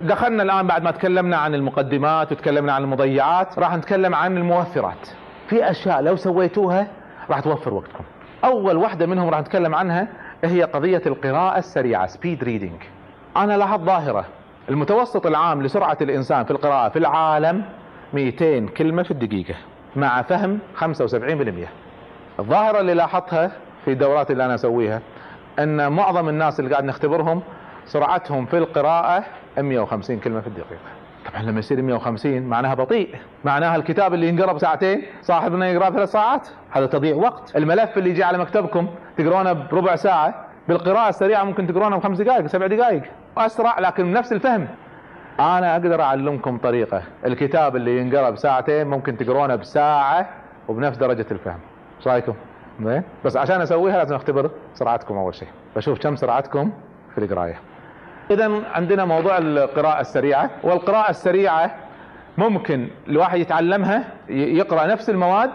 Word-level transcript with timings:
دخلنا 0.00 0.42
الآن 0.42 0.66
بعد 0.66 0.82
ما 0.82 0.90
تكلمنا 0.90 1.36
عن 1.36 1.54
المقدمات 1.54 2.32
وتكلمنا 2.32 2.72
عن 2.72 2.82
المضيعات 2.82 3.58
راح 3.58 3.76
نتكلم 3.76 4.14
عن 4.14 4.36
الموفرات. 4.36 5.08
في 5.48 5.70
أشياء 5.70 6.00
لو 6.02 6.16
سويتوها 6.16 6.86
راح 7.30 7.40
توفر 7.40 7.74
وقتكم. 7.74 8.04
أول 8.44 8.76
واحدة 8.76 9.06
منهم 9.06 9.28
راح 9.28 9.40
نتكلم 9.40 9.74
عنها 9.74 10.08
هي 10.44 10.62
قضية 10.62 11.02
القراءة 11.06 11.58
السريعة 11.58 12.06
speed 12.06 12.44
reading 12.44 12.80
أنا 13.36 13.56
لاحظت 13.56 13.82
ظاهرة. 13.84 14.24
المتوسط 14.68 15.26
العام 15.26 15.62
لسرعة 15.62 15.98
الإنسان 16.00 16.44
في 16.44 16.50
القراءة 16.50 16.88
في 16.88 16.98
العالم 16.98 17.64
200 18.14 18.66
كلمة 18.66 19.02
في 19.02 19.10
الدقيقة 19.10 19.54
مع 19.96 20.22
فهم 20.22 20.58
75% 20.80 20.84
الظاهرة 22.38 22.80
اللي 22.80 22.94
لاحظتها 22.94 23.50
في 23.84 23.90
الدورات 23.90 24.30
اللي 24.30 24.44
أنا 24.44 24.54
أسويها 24.54 25.00
إن 25.58 25.92
معظم 25.92 26.28
الناس 26.28 26.60
اللي 26.60 26.70
قاعد 26.70 26.84
نختبرهم 26.84 27.42
سرعتهم 27.84 28.46
في 28.46 28.58
القراءة 28.58 29.24
150 29.64 30.18
كلمة 30.18 30.40
في 30.40 30.46
الدقيقة. 30.46 30.80
طبعا 31.32 31.42
لما 31.42 31.58
يصير 31.58 31.82
150 31.82 32.42
معناها 32.42 32.74
بطيء؟ 32.74 33.14
معناها 33.44 33.76
الكتاب 33.76 34.14
اللي 34.14 34.28
ينقرا 34.28 34.52
بساعتين 34.52 35.02
صاحبنا 35.22 35.68
يقرأ 35.68 35.90
ثلاث 35.90 36.10
ساعات؟ 36.12 36.48
هذا 36.70 36.86
تضييع 36.86 37.16
وقت. 37.16 37.56
الملف 37.56 37.98
اللي 37.98 38.10
يجي 38.10 38.24
على 38.24 38.38
مكتبكم 38.38 38.88
تقرونه 39.16 39.52
بربع 39.52 39.96
ساعة 39.96 40.46
بالقراءة 40.68 41.08
السريعة 41.08 41.44
ممكن 41.44 41.66
تقرونه 41.66 41.96
بخمس 41.96 42.20
دقائق 42.20 42.46
سبع 42.46 42.66
دقائق. 42.66 43.02
أسرع 43.38 43.78
لكن 43.80 44.04
بنفس 44.04 44.32
الفهم. 44.32 44.68
أنا 45.40 45.72
أقدر 45.72 46.02
أعلمكم 46.02 46.58
طريقة. 46.58 47.02
الكتاب 47.26 47.76
اللي 47.76 47.98
ينقرأ 47.98 48.30
بساعتين 48.30 48.86
ممكن 48.86 49.16
تقرونه 49.16 49.56
بساعة 49.56 50.28
وبنفس 50.68 50.98
درجة 50.98 51.26
الفهم. 51.30 51.58
إيش 51.98 52.08
رأيكم؟ 52.08 52.34
زين 52.82 53.02
بس 53.24 53.36
عشان 53.36 53.60
أسويها 53.60 53.96
لازم 53.96 54.14
أختبر 54.14 54.50
سرعتكم 54.74 55.16
أول 55.16 55.34
شيء. 55.34 55.48
بشوف 55.76 55.98
كم 55.98 56.16
سرعتكم 56.16 56.72
في 57.14 57.24
القراية. 57.24 57.58
اذا 58.30 58.62
عندنا 58.74 59.04
موضوع 59.04 59.38
القراءة 59.38 60.00
السريعة 60.00 60.50
والقراءة 60.62 61.10
السريعة 61.10 61.74
ممكن 62.38 62.88
الواحد 63.08 63.38
يتعلمها 63.38 64.04
يقرأ 64.28 64.86
نفس 64.86 65.10
المواد 65.10 65.50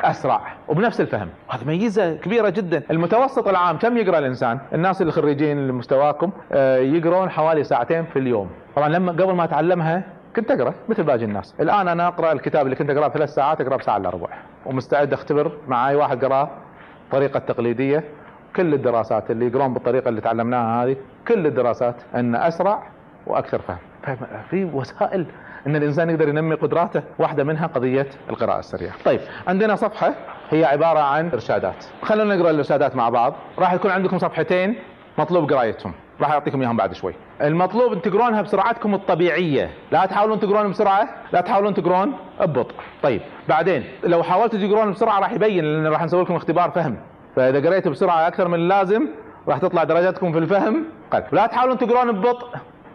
أسرع 0.00 0.40
وبنفس 0.68 1.00
الفهم. 1.00 1.28
هذا 1.48 1.64
ميزة 1.64 2.14
كبيرة 2.14 2.48
جدا. 2.48 2.82
المتوسط 2.90 3.48
العام 3.48 3.78
كم 3.78 3.96
يقرأ 3.96 4.18
الإنسان؟ 4.18 4.58
الناس 4.72 5.00
اللي 5.00 5.12
خريجين 5.12 5.58
اللي 5.58 5.72
مستواكم 5.72 6.30
آه، 6.52 6.78
يقرون 6.78 7.30
حوالي 7.30 7.64
ساعتين 7.64 8.04
في 8.04 8.18
اليوم. 8.18 8.50
طبعا 8.76 8.88
لما 8.88 9.12
قبل 9.12 9.32
ما 9.32 9.44
أتعلمها 9.44 10.02
كنت 10.36 10.50
أقرأ 10.50 10.74
مثل 10.88 11.02
باقي 11.02 11.24
الناس. 11.24 11.54
الآن 11.60 11.88
أنا 11.88 12.08
أقرأ 12.08 12.32
الكتاب 12.32 12.64
اللي 12.64 12.76
كنت 12.76 12.90
أقرأه 12.90 13.08
ثلاث 13.08 13.34
ساعات 13.34 13.60
اقراه 13.60 13.76
بساعة 13.76 13.96
إلا 13.96 14.10
ربع. 14.10 14.28
ومستعد 14.66 15.12
أختبر 15.12 15.52
مع 15.68 15.88
أي 15.88 15.94
واحد 15.96 16.24
قراه 16.24 16.50
الطريقة 17.04 17.38
التقليديه 17.38 18.04
كل 18.56 18.74
الدراسات 18.74 19.30
اللي 19.30 19.46
يقرون 19.46 19.74
بالطريقة 19.74 20.08
اللي 20.08 20.20
تعلمناها 20.20 20.84
هذه 20.84 20.96
كل 21.28 21.46
الدراسات 21.46 21.94
أن 22.14 22.34
أسرع 22.34 22.82
وأكثر 23.26 23.58
فهم. 23.58 23.78
في 24.50 24.64
وسائل 24.64 25.26
أن 25.66 25.76
الإنسان 25.76 26.10
يقدر 26.10 26.28
ينمي 26.28 26.54
قدراته 26.54 27.02
واحدة 27.18 27.44
منها 27.44 27.66
قضية 27.66 28.06
القراءة 28.30 28.58
السريعة. 28.58 28.94
طيب. 29.04 29.20
عندنا 29.46 29.76
صفحة 29.76 30.14
هي 30.50 30.64
عبارة 30.64 30.98
عن 30.98 31.30
إرشادات. 31.32 31.84
خلونا 32.02 32.36
نقرأ 32.36 32.50
الإرشادات 32.50 32.96
مع 32.96 33.08
بعض. 33.08 33.34
راح 33.58 33.72
يكون 33.72 33.90
عندكم 33.90 34.18
صفحتين 34.18 34.76
مطلوب 35.18 35.52
قرايتهم. 35.52 35.92
راح 36.20 36.30
أعطيكم 36.30 36.60
إياهم 36.60 36.76
بعد 36.76 36.92
شوي. 36.92 37.14
المطلوب 37.42 38.02
تقرونها 38.02 38.42
بسرعتكم 38.42 38.94
الطبيعية. 38.94 39.70
لا 39.92 40.06
تحاولون 40.06 40.40
تقرون 40.40 40.70
بسرعة 40.70 41.08
لا 41.32 41.40
تحاولون 41.40 41.74
تقرون 41.74 42.12
ببطء. 42.40 42.74
طيب 43.02 43.20
بعدين 43.48 43.84
لو 44.04 44.22
حاولتوا 44.22 44.58
تقرون 44.58 44.92
بسرعة 44.92 45.20
راح 45.20 45.32
يبين 45.32 45.64
لأن 45.64 45.86
راح 45.86 46.04
نسوي 46.04 46.22
لكم 46.22 46.34
اختبار 46.34 46.70
فهم. 46.70 46.96
فإذا 47.36 47.68
قريتوا 47.68 47.92
بسرعة 47.92 48.26
أكثر 48.26 48.48
من 48.48 48.54
اللازم 48.54 49.08
راح 49.48 49.58
تطلع 49.58 49.84
درجاتكم 49.84 50.32
في 50.32 50.38
الفهم. 50.38 50.84
قل 51.10 51.22
لا 51.32 51.46
تحاولون 51.46 51.78
تقرون 51.78 52.12
ببطء 52.12 52.46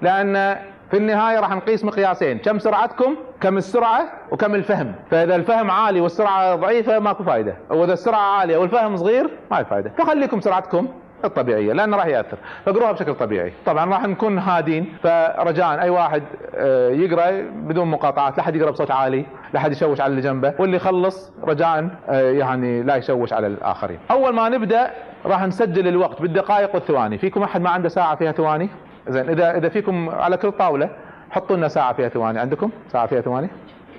لأن 0.02 0.58
في 0.92 0.98
النهاية 0.98 1.40
راح 1.40 1.56
نقيس 1.56 1.86
مقياسين. 1.86 2.38
كم 2.38 2.60
سرعتكم 2.60 3.16
كم 3.42 3.58
السرعة 3.58 4.04
وكم 4.32 4.56
الفهم. 4.56 4.96
فإذا 5.12 5.36
الفهم 5.36 5.72
عالي 5.72 6.02
والسرعة 6.02 6.56
ضعيفة 6.56 7.00
ماكو 7.00 7.24
فائده 7.24 7.56
وإذا 7.70 7.94
السرعة 7.94 8.40
عالية 8.40 8.58
والفهم 8.58 8.98
صغير 8.98 9.30
ما 9.52 9.64
في 9.64 9.70
فائده 9.70 9.92
فخليكم 9.98 10.42
سرعتكم. 10.42 10.88
الطبيعية 11.26 11.74
لأنه 11.74 11.98
راح 11.98 12.06
يأثر. 12.06 12.38
فاقروها 12.66 12.92
بشكل 12.92 13.14
طبيعي. 13.14 13.54
طبعا 13.66 13.90
راح 13.90 14.08
نكون 14.08 14.38
هادين. 14.40 14.94
فرجاء 15.04 15.82
أي 15.82 15.90
واحد 15.90 16.24
آه، 16.56 16.90
يقرأ 16.90 17.32
بدون 17.52 17.88
مقاطعات 17.88 18.38
لا 18.38 18.44
حد 18.44 18.56
يقرأ 18.56 18.72
بصوت 18.72 18.92
عالي 18.92 19.26
لا 19.54 19.60
حد 19.60 19.72
يشوش 19.72 20.02
على 20.02 20.12
اللي 20.12 20.22
جنبه. 20.22 20.54
واللي 20.60 20.76
يخلص 20.76 21.32
رجاء 21.44 21.90
آه، 22.10 22.32
يعني 22.32 22.84
لا 22.84 22.96
يشوش 22.96 23.34
على 23.34 23.48
الآخرين. 23.48 24.00
أول 24.12 24.34
ما 24.34 24.50
نبدأ 24.50 24.92
راح 25.26 25.44
نسجل 25.44 25.88
الوقت 25.88 26.22
بالدقائق 26.22 26.76
والثواني. 26.76 27.18
فيكم 27.18 27.44
أحد 27.44 27.62
ما 27.62 27.70
عنده 27.70 27.90
ساعة 27.90 28.16
فيها 28.16 28.32
ثواني؟ 28.32 28.70
زين 29.08 29.30
إذا 29.30 29.58
إذا 29.58 29.70
فيكم 29.70 30.10
على 30.10 30.38
كل 30.38 30.52
طاولة 30.52 30.90
حطوا 31.32 31.56
لنا 31.56 31.68
ساعة 31.68 31.94
فيها 31.94 32.10
ثواني. 32.10 32.40
عندكم 32.40 32.70
ساعة 32.92 33.08
فيها 33.08 33.22
ثواني؟ 33.22 33.50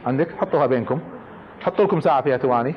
عندك؟ 0.07 0.29
حطوها 0.41 0.67
بينكم. 0.67 1.01
حطوا 1.61 1.85
لكم 1.85 2.01
ساعة 2.01 2.23
فيها 2.23 2.37
ثواني. 2.37 2.75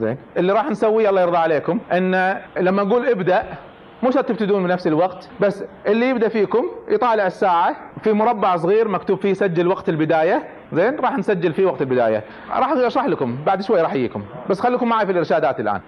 زين 0.00 0.16
اللي 0.36 0.52
راح 0.52 0.70
نسويه 0.70 1.10
الله 1.10 1.20
يرضى 1.20 1.36
عليكم 1.36 1.78
إن 1.92 2.36
لما 2.56 2.82
نقول 2.82 3.08
ابدأ 3.08 3.42
مو 4.02 4.10
شرط 4.10 4.24
تبتدون 4.24 4.62
بنفس 4.62 4.86
الوقت 4.86 5.28
بس 5.40 5.64
اللي 5.86 6.08
يبدأ 6.08 6.28
فيكم 6.28 6.66
يطالع 6.88 7.26
الساعة 7.26 7.76
في 8.02 8.12
مربع 8.12 8.56
صغير 8.56 8.88
مكتوب 8.88 9.18
فيه 9.18 9.32
سجل 9.32 9.66
وقت 9.66 9.88
البداية. 9.88 10.42
زين؟ 10.72 10.96
راح 11.00 11.18
نسجل 11.18 11.52
فيه 11.52 11.66
وقت 11.66 11.82
البداية. 11.82 12.24
راح 12.50 12.72
أشرح 12.72 13.04
لكم 13.04 13.36
بعد 13.46 13.62
شوي 13.62 13.80
راح 13.80 13.94
يجيكم 13.94 14.22
بس 14.50 14.60
خليكم 14.60 14.88
معي 14.88 15.06
في 15.06 15.12
الإرشادات 15.12 15.60
الآن. 15.60 15.80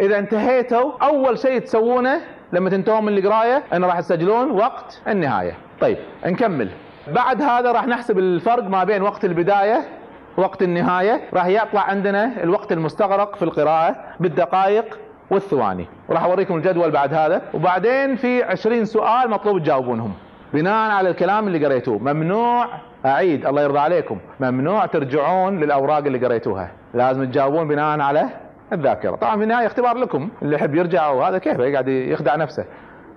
إذا 0.00 0.18
انتهيتوا 0.18 0.92
أول 1.02 1.38
شيء 1.38 1.58
تسوونه 1.58 2.20
لما 2.52 2.70
تنتهون 2.70 3.04
من 3.04 3.18
القراية 3.18 3.62
إن 3.72 3.84
راح 3.84 4.00
تسجلون 4.00 4.50
وقت 4.50 5.02
النهاية. 5.08 5.54
طيب 5.80 5.98
نكمل. 6.26 6.68
بعد 7.14 7.42
هذا 7.42 7.72
راح 7.72 7.86
نحسب 7.86 8.18
الفرق 8.18 8.64
ما 8.64 8.84
بين 8.84 9.02
وقت 9.02 9.24
البداية 9.24 9.88
وقت 10.36 10.62
النهاية. 10.62 11.20
راح 11.34 11.46
يطلع 11.46 11.80
عندنا 11.80 12.42
الوقت 12.42 12.72
المستغرق 12.72 13.36
في 13.36 13.42
القراءة 13.42 13.96
بالدقائق 14.20 14.98
والثواني. 15.30 15.86
وراح 16.08 16.24
أوريكم 16.24 16.56
الجدول 16.56 16.90
بعد 16.90 17.14
هذا. 17.14 17.42
وبعدين 17.54 18.16
في 18.16 18.42
20 18.42 18.84
سؤال 18.84 19.30
مطلوب 19.30 19.58
تجاوبونهم. 19.58 20.12
بناء 20.54 20.90
على 20.90 21.10
الكلام 21.10 21.46
اللي 21.46 21.66
قريتوه. 21.66 21.98
ممنوع. 21.98 22.66
أعيد. 23.06 23.46
الله 23.46 23.62
يرضى 23.62 23.78
عليكم. 23.78 24.18
ممنوع 24.40 24.86
ترجعون 24.86 25.60
للأوراق 25.60 25.98
اللي 25.98 26.26
قريتوها. 26.26 26.70
لازم 26.94 27.24
تجاوبون 27.24 27.68
بناء 27.68 28.00
على 28.00 28.28
الذاكرة. 28.72 29.16
طبعا 29.16 29.36
في 29.36 29.42
النهاية 29.42 29.66
اختبار 29.66 29.96
لكم. 29.96 30.28
اللي 30.42 30.56
يحب 30.56 30.74
يرجع 30.74 31.08
وهذا 31.08 31.38
كيف؟ 31.38 31.58
يقعد 31.58 31.88
يخدع 31.88 32.36
نفسه. 32.36 32.64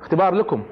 اختبار 0.01 0.33
لكم. 0.33 0.63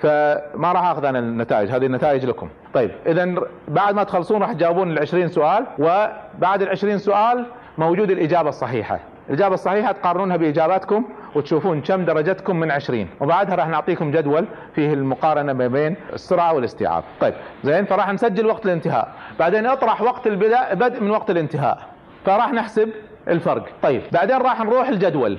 فما 0.00 0.72
راح 0.72 0.86
أخذ 0.86 1.04
أنا 1.04 1.18
النتائج. 1.18 1.70
هذه 1.70 1.86
النتائج 1.86 2.26
لكم. 2.26 2.48
طيب. 2.74 2.90
اذا 3.06 3.34
بعد 3.68 3.94
ما 3.94 4.02
تخلصون 4.04 4.42
راح 4.42 4.52
تجاوبون 4.52 4.90
ال 4.90 4.98
20 4.98 5.28
سؤال. 5.28 5.66
وبعد 5.78 6.62
ال 6.62 6.68
20 6.68 6.98
سؤال 6.98 7.46
موجود 7.78 8.10
الإجابة 8.10 8.48
الصحيحة. 8.48 8.98
الإجابة 9.28 9.54
الصحيحة 9.54 9.92
تقارنونها 9.92 10.36
بإجاباتكم 10.36 11.04
وتشوفون 11.34 11.80
كم 11.80 12.04
درجتكم 12.04 12.56
من 12.56 12.70
20 12.70 13.08
وبعدها 13.20 13.54
راح 13.54 13.68
نعطيكم 13.68 14.10
جدول 14.10 14.46
فيه 14.74 14.92
المقارنة 14.92 15.52
ما 15.52 15.66
بين 15.66 15.96
السرعة 16.12 16.52
والاستيعاب. 16.52 17.04
طيب 17.20 17.34
زين 17.64 17.84
فراح 17.84 18.12
نسجل 18.12 18.46
وقت 18.46 18.66
الانتهاء. 18.66 19.12
بعدين 19.38 19.66
اطرح 19.66 20.02
وقت 20.02 20.26
البدء 20.26 20.74
بدء 20.74 21.00
من 21.00 21.10
وقت 21.10 21.30
الانتهاء. 21.30 21.78
فراح 22.24 22.52
نحسب 22.52 22.90
الفرق. 23.28 23.64
طيب 23.82 24.02
بعدين 24.12 24.36
راح 24.36 24.60
نروح 24.60 24.88
الجدول. 24.88 25.38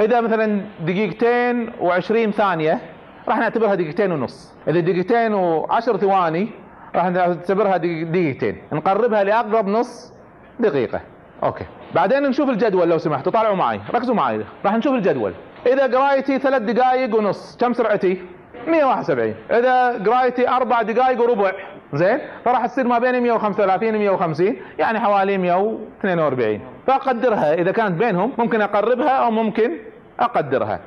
إذا 0.00 0.20
مثلا 0.20 0.60
دقيقتين 0.80 1.72
و20 1.72 2.30
ثانية 2.30 2.78
راح 3.28 3.38
نعتبرها 3.38 3.74
دقيقتين 3.74 4.12
ونص. 4.12 4.54
إذا 4.68 4.80
دقيقتين 4.80 5.34
وعشر 5.34 5.96
ثواني 5.96 6.48
راح 6.94 7.04
نعتبرها 7.04 7.76
دقيقتين. 7.76 8.56
نقربها 8.72 9.24
لأقرب 9.24 9.68
نص 9.68 10.12
دقيقة. 10.60 11.00
أوكي. 11.44 11.64
بعدين 11.94 12.22
نشوف 12.22 12.50
الجدول 12.50 12.88
لو 12.88 12.98
سمحتوا 12.98 13.32
طالعوا 13.32 13.56
معي. 13.56 13.80
ركزوا 13.94 14.14
معي. 14.14 14.44
راح 14.64 14.74
نشوف 14.74 14.94
الجدول. 14.94 15.32
إذا 15.66 15.98
قرايتي 15.98 16.38
ثلاث 16.38 16.62
دقائق 16.62 17.16
ونص 17.16 17.56
كم 17.60 17.72
سرعتي؟ 17.72 18.22
171 18.66 19.34
إذا 19.50 20.04
قرايتي 20.06 20.48
أربع 20.48 20.82
دقائق 20.82 21.22
وربع. 21.22 21.52
زين؟ 21.92 22.18
فراح 22.44 22.66
تصير 22.66 22.86
ما 22.86 22.98
بين 22.98 23.22
135 23.22 23.94
و 23.94 23.98
150 23.98 24.56
يعني 24.78 25.00
حوالي 25.00 25.38
142 25.38 26.60
فأقدرها. 26.86 27.54
إذا 27.54 27.72
كانت 27.72 27.98
بينهم 27.98 28.32
ممكن 28.38 28.60
أقربها 28.60 29.10
أو 29.10 29.30
ممكن 29.30 29.70
أقدرها. 30.20 30.80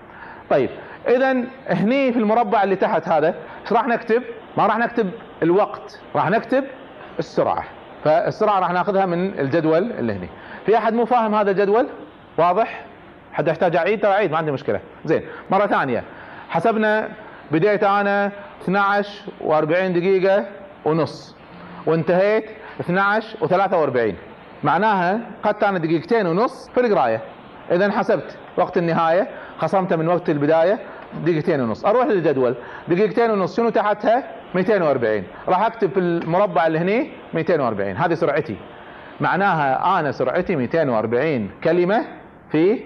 طيب. 0.50 0.70
إذا 1.08 1.32
هني 1.70 2.14
في 2.14 2.20
المربع 2.20 2.64
اللي 2.64 2.76
تحت 2.76 3.08
هذا 3.08 3.36
إيش 3.62 3.74
راح 3.74 3.88
نكتب؟ 3.88 4.24
ما 4.58 4.66
راح 4.66 4.78
نكتب 4.78 5.12
الوقت 5.44 6.00
راح 6.16 6.30
نكتب 6.30 6.64
السرعة. 7.20 7.64
فالسرعه 8.04 8.60
راح 8.60 8.72
ناخذها 8.72 9.06
من 9.06 9.40
الجدول 9.40 9.92
اللي 9.92 10.14
هني. 10.14 10.30
في 10.66 10.78
أحد 10.78 10.94
مو 10.94 11.06
فاهم 11.06 11.36
هذا 11.36 11.52
الجدول؟ 11.52 11.88
واضح؟ 12.38 12.86
حد 13.34 13.48
يحتاج 13.48 13.76
أعيد؟ 13.76 14.02
ترى 14.02 14.12
أعيد 14.12 14.32
ما 14.32 14.38
عندي 14.38 14.52
مشكلة. 14.52 14.80
زين 15.06 15.22
مرة 15.50 15.68
ثانية. 15.68 16.04
حسبنا 16.50 17.10
بديت 17.52 17.84
أنا 17.84 18.32
12 18.64 19.10
و40 19.42 19.64
دقيقة 19.66 20.46
ونص. 20.86 21.36
وانتهيت 21.86 22.46
12 22.80 23.38
و43 23.42 24.16
معناها 24.64 25.20
اخذت 25.44 25.64
أنا 25.64 25.80
دقيقتين 25.80 26.28
ونص 26.28 26.70
في 26.70 26.80
القراية. 26.80 27.22
إذا 27.72 27.92
حسبت 27.92 28.38
وقت 28.58 28.78
النهاية 28.78 29.28
خصمته 29.60 29.96
من 29.96 30.08
وقت 30.08 30.30
البداية 30.30 30.80
دقيقتين 31.26 31.62
ونص. 31.62 31.86
أروح 31.86 32.06
للجدول. 32.06 32.56
دقيقتين 32.88 33.32
ونص 33.32 33.58
شنو 33.58 33.70
تحتها؟ 33.70 34.24
240 34.56 35.24
راح 35.48 35.66
أكتب 35.66 35.92
في 35.92 36.00
المربع 36.00 36.68
اللي 36.68 36.80
هني 36.80 37.10
240 37.34 37.96
هذه 37.96 38.14
سرعتي. 38.14 38.56
معناها 39.22 40.00
أنا 40.00 40.12
سرعتي 40.12 40.56
240 40.56 41.50
كلمة 41.64 42.06
في 42.52 42.80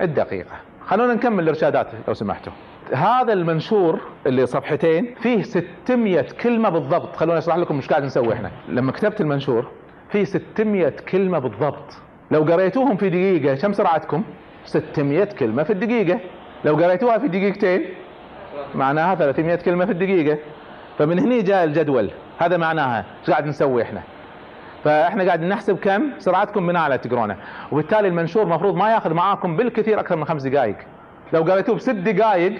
الدقيقة. 0.00 0.56
خلونا 0.86 1.14
نكمل 1.14 1.42
الإرشادات 1.42 1.86
لو 2.08 2.14
سمحتوا. 2.14 2.52
هذا 2.92 3.32
المنشور 3.32 4.00
اللي 4.26 4.46
صفحتين 4.46 5.14
فيه 5.22 5.42
600 5.42 6.20
كلمة 6.42 6.68
بالضبط. 6.68 7.16
خلونا 7.16 7.38
أشرح 7.38 7.56
لكم 7.56 7.76
مش 7.76 7.88
قاعد 7.88 8.04
نسوي 8.04 8.32
إحنا. 8.32 8.50
لما 8.68 8.92
كتبت 8.92 9.20
المنشور 9.20 9.66
فيه 10.12 10.24
600 10.24 10.88
كلمة 10.88 11.38
بالضبط. 11.38 11.98
لو 12.30 12.42
قريتوهم 12.42 12.96
في 12.96 13.08
دقيقة 13.10 13.54
كم 13.54 13.72
سرعتكم؟ 13.72 14.22
600 14.64 15.24
كلمة 15.24 15.62
في 15.62 15.72
الدقيقة. 15.72 16.20
لو 16.64 16.76
قريتوها 16.76 17.18
في 17.18 17.28
دقيقتين 17.28 17.84
معناها 18.74 19.14
300 19.14 19.56
كلمة 19.56 19.84
في 19.84 19.92
الدقيقة. 19.92 20.38
فمن 20.98 21.18
هنا 21.18 21.40
جاء 21.40 21.64
الجدول. 21.64 22.10
هذا 22.38 22.56
معناها 22.56 23.04
إيش 23.20 23.30
قاعد 23.30 23.46
نسوي 23.46 23.82
إحنا؟ 23.82 24.00
فإحنا 24.84 25.24
قاعد 25.24 25.42
نحسب 25.42 25.78
كم 25.78 26.02
سرعتكم 26.18 26.66
بناء 26.66 26.82
على 26.82 26.98
تقرونه. 26.98 27.36
وبالتالي 27.72 28.08
المنشور 28.08 28.42
المفروض 28.42 28.74
ما 28.74 28.90
يأخذ 28.92 29.14
معاكم 29.14 29.56
بالكثير 29.56 30.00
أكثر 30.00 30.16
من 30.16 30.24
خمس 30.24 30.42
دقائق. 30.42 30.76
لو 31.32 31.42
قريتوه 31.42 31.74
بست 31.74 31.90
دقائق 31.90 32.52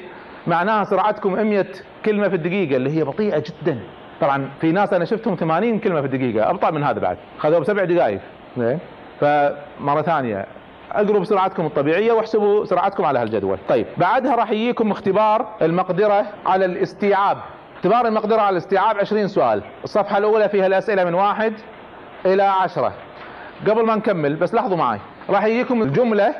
معناها 0.46 0.84
سرعتكم 0.84 1.32
100 1.32 1.66
كلمة 2.04 2.28
في 2.28 2.34
الدقيقة 2.34 2.76
اللي 2.76 2.98
هي 2.98 3.04
بطيئة 3.04 3.38
جدا. 3.38 3.78
طبعا 4.20 4.48
في 4.60 4.72
ناس 4.72 4.92
أنا 4.92 5.04
شفتهم 5.04 5.34
80 5.34 5.78
كلمة 5.78 6.00
في 6.00 6.06
الدقيقة 6.06 6.50
أبطأ 6.50 6.70
من 6.70 6.84
هذا 6.84 6.98
بعد. 6.98 7.16
خذوه 7.38 7.58
بسبع 7.58 7.84
دقائق. 7.84 8.20
زين 8.56 8.78
فمرة 9.20 10.02
ثانية 10.02 10.46
أقروا 10.92 11.20
بسرعتكم 11.20 11.66
الطبيعية 11.66 12.12
واحسبوا 12.12 12.64
سرعتكم 12.64 13.04
على 13.04 13.18
هالجدول. 13.18 13.58
طيب 13.68 13.86
بعدها 13.96 14.34
راح 14.34 14.50
يجيكم 14.50 14.90
اختبار 14.90 15.46
المقدرة 15.62 16.26
على 16.46 16.64
الاستيعاب. 16.64 17.38
اختبار 17.84 18.06
المقدرة 18.06 18.40
على 18.40 18.50
الاستيعاب 18.50 18.98
20 18.98 19.28
سؤال. 19.28 19.62
الصفحة 19.84 20.18
الأولى 20.18 20.48
فيها 20.48 20.66
الأسئلة 20.66 21.04
من 21.04 21.14
واحد 21.14 21.52
إلى 22.26 22.42
عشرة. 22.42 22.92
قبل 23.68 23.86
ما 23.86 23.94
نكمل 23.94 24.36
بس 24.36 24.54
لاحظوا 24.54 24.76
معي 24.76 24.98
راح 25.30 25.44
يجيكم 25.44 25.82
الجملة 25.82 26.34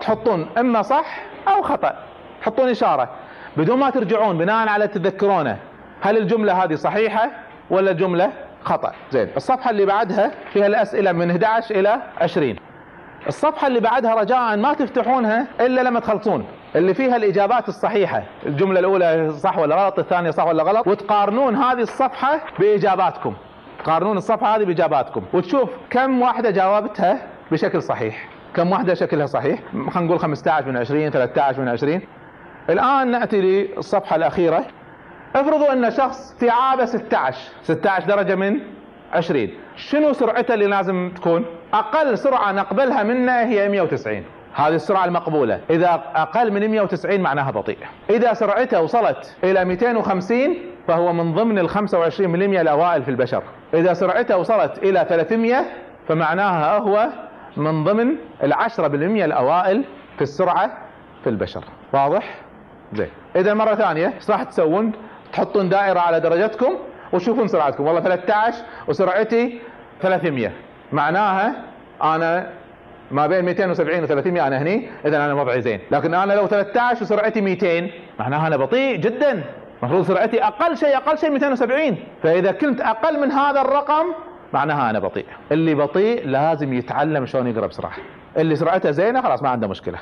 تحطون 0.00 0.46
إما 0.58 0.82
صح 0.82 1.20
أو 1.48 1.62
خطأ. 1.62 1.94
تحطون 2.40 2.68
إشارة. 2.68 3.08
بدون 3.56 3.78
ما 3.78 3.90
ترجعون 3.90 4.38
بناء 4.38 4.68
على 4.68 4.88
تذكرونه 4.88 5.58
هل 6.00 6.16
الجملة 6.16 6.64
هذه 6.64 6.74
صحيحة 6.74 7.30
ولا 7.70 7.90
الجملة 7.90 8.32
خطأ؟ 8.64 8.92
زين 9.10 9.28
الصفحة 9.36 9.70
اللي 9.70 9.86
بعدها 9.86 10.30
فيها 10.52 10.66
الأسئلة 10.66 11.12
من 11.12 11.30
11 11.30 11.74
إلى 11.74 11.98
20 12.20 12.56
الصفحة 13.28 13.66
اللي 13.66 13.80
بعدها 13.80 14.14
رجاء 14.14 14.56
ما 14.56 14.74
تفتحونها 14.74 15.46
إلا 15.60 15.80
لما 15.80 16.00
تخلصون. 16.00 16.44
اللي 16.76 16.94
فيها 16.94 17.16
الإجابات 17.16 17.68
الصحيحة. 17.68 18.22
الجملة 18.46 18.80
الأولى 18.80 19.30
صح 19.30 19.58
ولا 19.58 19.76
غلط؟ 19.76 19.98
الثانية 19.98 20.30
صح 20.30 20.46
ولا 20.46 20.62
غلط؟ 20.62 20.86
وتقارنون 20.86 21.56
هذه 21.56 21.80
الصفحة 21.80 22.40
بإجاباتكم. 22.58 23.34
تقارنون 23.84 24.16
الصفحة 24.16 24.56
هذه 24.56 24.64
بإجاباتكم. 24.64 25.22
وتشوف 25.32 25.70
كم 25.90 26.22
واحدة 26.22 26.50
جاوبتها 26.50 27.18
بشكل 27.50 27.82
صحيح. 27.82 28.28
كم 28.54 28.72
واحدة 28.72 28.94
شكلها 28.94 29.26
صحيح؟ 29.26 29.58
خلينا 29.72 30.00
نقول 30.00 30.18
15 30.18 30.68
من 30.68 30.76
20 30.76 31.10
13 31.10 31.60
من 31.60 31.68
20 31.68 32.00
الآن 32.70 33.10
نأتي 33.10 33.40
للصفحة 33.40 34.16
الأخيرة. 34.16 34.64
افرضوا 35.36 35.72
أن 35.72 35.90
شخص 35.90 36.18
استيعابه 36.32 36.84
16 36.84 37.38
16 37.62 38.06
درجة 38.06 38.34
من 38.34 38.60
20 39.12 39.48
شنو 39.76 40.12
سرعته 40.12 40.54
اللي 40.54 40.66
لازم 40.66 41.12
تكون؟ 41.16 41.44
أقل 41.74 42.18
سرعة 42.18 42.52
نقبلها 42.52 43.02
منه 43.02 43.32
هي 43.32 43.68
190 43.68 44.24
هذه 44.54 44.74
السرعة 44.74 45.04
المقبولة. 45.04 45.60
إذا 45.70 46.02
أقل 46.14 46.52
من 46.52 46.68
190 46.70 47.20
معناها 47.20 47.50
بطيء. 47.50 47.78
إذا 48.10 48.32
سرعته 48.34 48.80
وصلت 48.80 49.36
إلى 49.44 49.64
250 49.64 50.56
فهو 50.88 51.12
من 51.12 51.34
ضمن 51.34 51.58
ال 51.58 51.70
25% 51.70 52.60
الأوائل 52.60 53.02
في 53.02 53.10
البشر. 53.10 53.42
إذا 53.74 53.92
سرعته 53.92 54.36
وصلت 54.36 54.78
إلى 54.78 55.06
300 55.08 55.64
فمعناها 56.08 56.78
هو 56.78 57.08
من 57.56 57.84
ضمن 57.84 58.16
العشرة 58.42 58.86
بالمية 58.86 59.24
الأوائل 59.24 59.84
في 60.16 60.22
السرعة 60.22 60.70
في 61.24 61.30
البشر. 61.30 61.64
واضح؟ 61.92 62.34
زين. 62.92 63.10
إذا 63.36 63.54
مرة 63.54 63.74
ثانية 63.74 64.12
إيش 64.16 64.30
راح 64.30 64.42
تسوون؟ 64.42 64.92
تحطون 65.32 65.68
دائرة 65.68 66.00
على 66.00 66.20
درجتكم 66.20 66.74
وتشوفون 67.12 67.48
سرعتكم. 67.48 67.86
والله 67.86 68.00
13 68.00 68.58
وسرعتي 68.88 69.60
300 70.02 70.52
معناها 70.92 71.52
أنا 72.02 72.50
ما 73.10 73.26
بين 73.26 73.44
270 73.44 74.02
و 74.02 74.06
300 74.06 74.46
أنا 74.46 74.62
هني 74.62 74.88
اذا 75.04 75.16
أنا 75.16 75.34
وضعي 75.34 75.62
زين. 75.62 75.80
لكن 75.90 76.14
أنا 76.14 76.32
لو 76.32 76.46
13 76.46 77.02
وسرعتي 77.02 77.40
200 77.40 77.90
معناها 78.18 78.46
أنا 78.46 78.56
بطيء 78.56 78.96
جدا. 78.96 79.44
المفروض 79.82 80.04
سرعتي 80.04 80.44
أقل 80.44 80.76
شيء 80.76 80.96
أقل 80.96 81.18
شيء 81.18 81.30
270 81.30 81.96
فإذا 82.22 82.52
كنت 82.52 82.80
أقل 82.80 83.20
من 83.20 83.32
هذا 83.32 83.60
الرقم 83.60 84.04
معناها 84.52 84.90
أنا 84.90 84.98
بطيء. 84.98 85.24
اللي 85.52 85.74
بطيء 85.74 86.26
لازم 86.26 86.72
يتعلم 86.72 87.26
شلون 87.26 87.46
يقرأ 87.46 87.66
بسرعة. 87.66 87.92
اللي 88.36 88.56
سرعته 88.56 88.90
زينة 88.90 89.22
خلاص 89.22 89.42
ما 89.42 89.48
عنده 89.48 89.66
مشكلة. 89.66 89.98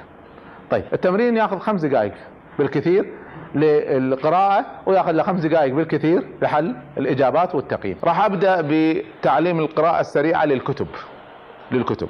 طيب 0.70 0.84
التمرين 0.92 1.36
ياخذ 1.36 1.58
خمس 1.58 1.84
دقائق 1.84 2.12
بالكثير 2.58 3.06
للقراءة 3.54 4.64
وياخذ 4.86 5.12
له 5.12 5.22
خمس 5.22 5.40
دقائق 5.46 5.74
بالكثير 5.74 6.26
لحل 6.42 6.74
الإجابات 6.98 7.54
والتقييم. 7.54 7.96
راح 8.04 8.24
أبدأ 8.24 8.64
بتعليم 8.70 9.60
القراءة 9.60 10.00
السريعة 10.00 10.44
للكتب. 10.44 10.86
للكتب. 11.72 12.08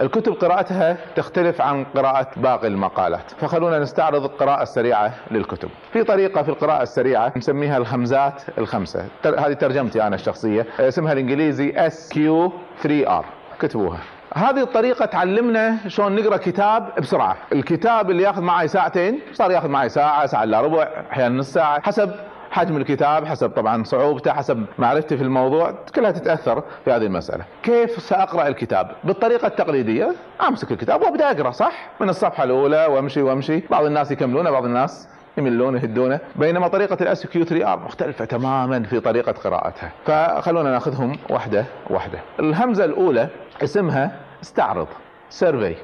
الكتب 0.00 0.32
قراءتها 0.32 0.96
تختلف 1.16 1.60
عن 1.60 1.84
قراءة 1.84 2.26
باقي 2.36 2.66
المقالات. 2.66 3.30
فخلونا 3.40 3.78
نستعرض 3.78 4.24
القراءة 4.24 4.62
السريعة 4.62 5.12
للكتب. 5.30 5.68
في 5.92 6.04
طريقة 6.04 6.42
في 6.42 6.48
القراءة 6.48 6.82
السريعة 6.82 7.32
نسميها 7.36 7.76
الخمزات 7.76 8.42
الخمسة. 8.58 9.04
هذه 9.24 9.52
ترجمتي 9.52 10.02
أنا 10.02 10.14
الشخصية. 10.14 10.66
اسمها 10.80 11.12
الإنجليزي 11.12 11.72
SQ3R 11.90 13.24
كتبوها. 13.60 13.98
هذه 14.34 14.62
الطريقة 14.62 15.04
تعلمنا 15.04 15.76
شلون 15.88 16.14
نقرأ 16.14 16.36
كتاب 16.36 16.88
بسرعة. 17.00 17.36
الكتاب 17.52 18.10
اللي 18.10 18.22
ياخذ 18.22 18.42
معي 18.42 18.68
ساعتين 18.68 19.20
صار 19.32 19.50
ياخذ 19.50 19.68
معي 19.68 19.88
ساعة 19.88 20.26
ساعة 20.26 20.44
إلا 20.44 20.60
ربع 20.60 20.88
أحيانا 21.10 21.38
نص 21.38 21.52
ساعة 21.52 21.80
حسب 21.80 22.14
حجم 22.56 22.76
الكتاب 22.76 23.24
حسب 23.24 23.50
طبعا 23.50 23.84
صعوبته 23.84 24.32
حسب 24.32 24.64
معرفتي 24.78 25.16
في 25.16 25.22
الموضوع 25.22 25.74
كلها 25.94 26.10
تتأثر 26.10 26.62
في 26.84 26.92
هذه 26.92 27.06
المسألة. 27.06 27.44
كيف 27.62 28.02
سأقرأ 28.02 28.48
الكتاب؟ 28.48 28.90
بالطريقة 29.04 29.46
التقليدية؟ 29.46 30.12
أمسك 30.48 30.72
الكتاب 30.72 31.02
وأبدأ 31.02 31.30
أقرأ 31.30 31.50
صح؟ 31.50 31.90
من 32.00 32.08
الصفحة 32.08 32.44
الأولى 32.44 32.86
وأمشي 32.86 33.22
وأمشي. 33.22 33.62
بعض 33.70 33.84
الناس 33.84 34.10
يكملونه 34.10 34.50
بعض 34.50 34.64
الناس 34.64 35.08
يملون 35.38 35.76
يهدونه. 35.76 36.20
بينما 36.36 36.68
طريقة 36.68 36.96
ال 37.00 37.26
SQ 37.26 37.44
3 37.44 37.72
R 37.72 37.78
مختلفة 37.78 38.24
تماما 38.24 38.82
في 38.82 39.00
طريقة 39.00 39.32
قراءتها. 39.32 39.92
فخلونا 40.06 40.70
نأخذهم 40.70 41.18
واحدة 41.30 41.64
واحدة 41.90 42.18
الهمزة 42.40 42.84
الأولى 42.84 43.28
اسمها 43.62 44.16
استعرض 44.42 44.88
survey 45.30 45.74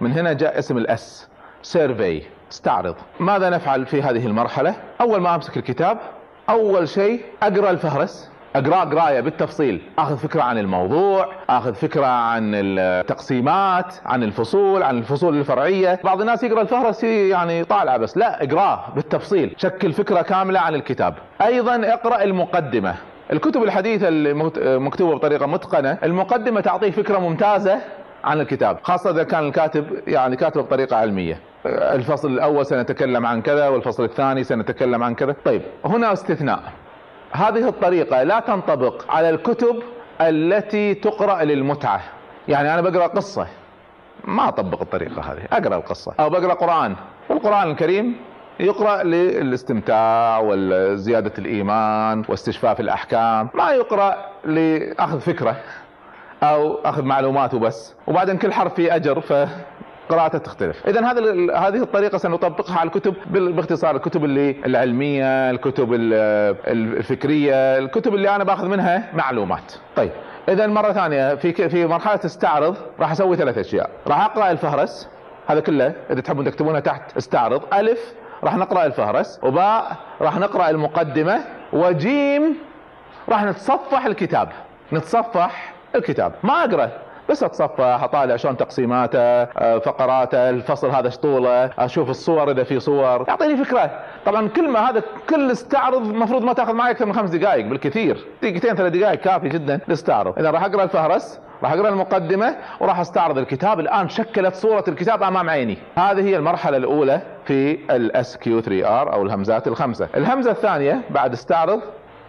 من 0.00 0.12
هنا 0.12 0.32
جاء 0.32 0.58
اسم 0.58 0.76
ال 0.76 1.02
S 1.02 1.28
survey 1.62 2.22
استعرض. 2.52 2.94
ماذا 3.20 3.50
نفعل 3.50 3.86
في 3.86 4.02
هذه 4.02 4.26
المرحلة؟ 4.26 4.74
أول 5.00 5.20
ما 5.20 5.34
أمسك 5.34 5.56
الكتاب 5.56 5.98
أول 6.52 6.88
شيء 6.88 7.20
أقرأ 7.42 7.70
الفهرس 7.70 8.30
أقرأ 8.56 8.84
قراية 8.84 9.20
بالتفصيل 9.20 9.82
آخذ 9.98 10.16
فكرة 10.16 10.42
عن 10.42 10.58
الموضوع 10.58 11.28
آخذ 11.50 11.74
فكرة 11.74 12.06
عن 12.06 12.52
التقسيمات 12.54 13.94
عن 14.06 14.22
الفصول 14.22 14.82
عن 14.82 14.98
الفصول 14.98 15.38
الفرعية. 15.38 16.00
بعض 16.04 16.20
الناس 16.20 16.42
يقرأ 16.42 16.60
الفهرس 16.60 17.04
يعني 17.04 17.64
طالعة 17.64 17.96
بس 17.96 18.16
لا 18.16 18.44
اقرأه 18.44 18.84
بالتفصيل 18.94 19.54
شكل 19.56 19.92
فكرة 19.92 20.22
كاملة 20.22 20.60
عن 20.60 20.74
الكتاب. 20.74 21.14
أيضا 21.42 21.92
اقرأ 21.92 22.22
المقدمة. 22.22 22.94
الكتب 23.32 23.62
الحديثة 23.62 24.08
اللي 24.08 24.34
مكتوبة 24.78 25.14
بطريقة 25.14 25.46
متقنة 25.46 25.98
المقدمة 26.02 26.60
تعطيك 26.60 26.94
فكرة 26.94 27.18
ممتازة 27.18 27.80
عن 28.24 28.40
الكتاب 28.40 28.78
خاصة 28.82 29.10
إذا 29.10 29.22
كان 29.22 29.46
الكاتب 29.48 29.86
يعني 30.06 30.36
كاتبه 30.36 30.62
بطريقة 30.62 30.96
علمية. 30.96 31.38
الفصل 31.66 32.32
الأول 32.32 32.66
سنتكلم 32.66 33.26
عن 33.26 33.42
كذا 33.42 33.68
والفصل 33.68 34.04
الثاني 34.04 34.44
سنتكلم 34.44 35.02
عن 35.02 35.14
كذا. 35.14 35.34
طيب 35.44 35.62
هنا 35.84 36.12
استثناء. 36.12 36.62
هذه 37.32 37.68
الطريقة 37.68 38.22
لا 38.22 38.40
تنطبق 38.40 39.04
على 39.10 39.30
الكتب 39.30 39.82
التي 40.20 40.94
تقرأ 40.94 41.44
للمتعة. 41.44 42.00
يعني 42.48 42.74
أنا 42.74 42.80
بقرأ 42.80 43.06
قصة. 43.06 43.46
ما 44.24 44.48
أطبق 44.48 44.80
الطريقة 44.80 45.22
هذه 45.32 45.42
أقرأ 45.52 45.76
القصة. 45.76 46.14
أو 46.20 46.30
بقرأ 46.30 46.54
قرآن. 46.54 46.96
والقرآن 47.28 47.70
الكريم 47.70 48.16
يقرأ 48.60 49.02
للاستمتاع 49.02 50.40
وزيادة 50.44 51.32
الإيمان 51.38 52.24
واستشفاف 52.28 52.80
الأحكام. 52.80 53.48
ما 53.54 53.70
يقرأ 53.70 54.16
لأخذ 54.44 55.20
فكرة 55.20 55.56
أو 56.42 56.78
أخذ 56.84 57.02
معلومات 57.02 57.54
وبس. 57.54 57.94
وبعدين 58.06 58.38
كل 58.38 58.52
حرف 58.52 58.74
فيه 58.74 58.96
أجر 58.96 59.20
ف 59.20 59.32
قراءته 60.12 60.38
تختلف. 60.38 60.86
اذا 60.86 61.00
هذا 61.00 61.20
هذه 61.56 61.82
الطريقة 61.82 62.18
سنطبقها 62.18 62.78
على 62.78 62.86
الكتب 62.86 63.14
باختصار 63.30 63.96
الكتب 63.96 64.24
اللي 64.24 64.56
العلمية 64.66 65.50
الكتب 65.50 65.88
الفكرية 65.92 67.78
الكتب 67.78 68.14
اللي 68.14 68.36
أنا 68.36 68.44
باخذ 68.44 68.68
منها 68.68 69.08
معلومات. 69.14 69.72
طيب 69.96 70.10
اذا 70.48 70.66
مرة 70.66 70.92
ثانية 70.92 71.34
في 71.34 71.68
في 71.68 71.86
مرحلة 71.86 72.20
استعرض 72.24 72.76
راح 73.00 73.10
أسوي 73.10 73.36
ثلاث 73.36 73.58
أشياء. 73.58 73.90
راح 74.06 74.24
أقرأ 74.24 74.50
الفهرس 74.50 75.08
هذا 75.46 75.60
كله 75.60 75.92
إذا 76.10 76.20
تحبون 76.20 76.44
تكتبونها 76.44 76.80
تحت 76.80 77.16
استعرض. 77.16 77.62
ألف 77.74 78.14
راح 78.44 78.56
نقرأ 78.56 78.86
الفهرس. 78.86 79.40
وباء 79.42 79.96
راح 80.20 80.38
نقرأ 80.38 80.70
المقدمة. 80.70 81.40
وجيم 81.72 82.56
راح 83.28 83.44
نتصفح 83.44 84.06
الكتاب. 84.06 84.48
نتصفح 84.92 85.72
الكتاب. 85.94 86.32
ما 86.42 86.64
أقرأ. 86.64 86.90
بس 87.32 87.42
اتصفح 87.42 88.02
اطالع 88.02 88.36
شلون 88.36 88.56
تقسيماته 88.56 89.18
آه، 89.18 89.78
فقراته 89.78 90.50
الفصل 90.50 90.90
هذا 90.90 91.08
طوله 91.08 91.70
أشوف 91.78 92.10
الصور 92.10 92.50
إذا 92.50 92.62
في 92.62 92.80
صور. 92.80 93.24
يعطيني 93.28 93.64
فكرة. 93.64 93.90
طبعا 94.26 94.48
كل 94.48 94.68
ما 94.68 94.90
هذا 94.90 95.02
كل 95.30 95.50
استعرض 95.50 96.06
المفروض 96.06 96.42
ما 96.42 96.52
تأخذ 96.52 96.74
معي 96.74 96.90
أكثر 96.90 97.06
من 97.06 97.12
خمس 97.12 97.30
دقائق 97.30 97.66
بالكثير. 97.66 98.24
دقيقتين 98.42 98.74
ثلاث 98.74 98.92
دقائق 98.92 99.20
كافي 99.20 99.48
جدا 99.48 99.80
لاستعرض 99.88 100.38
إذا 100.38 100.50
راح 100.50 100.64
أقرأ 100.64 100.84
الفهرس 100.84 101.40
راح 101.62 101.72
أقرأ 101.72 101.88
المقدمة 101.88 102.56
وراح 102.80 103.00
أستعرض 103.00 103.38
الكتاب. 103.38 103.80
الآن 103.80 104.08
شكلت 104.08 104.54
صورة 104.54 104.84
الكتاب 104.88 105.22
أمام 105.22 105.50
عيني. 105.50 105.78
هذه 105.96 106.20
هي 106.20 106.36
المرحلة 106.36 106.76
الأولى 106.76 107.20
في 107.44 107.78
ال 107.90 108.36
SQ 108.36 108.60
3 108.60 109.00
R 109.00 109.12
أو 109.12 109.22
الهمزات 109.22 109.66
الخمسة. 109.68 110.08
الهمزة 110.14 110.50
الثانية 110.50 111.00
بعد 111.10 111.32
استعرض 111.32 111.80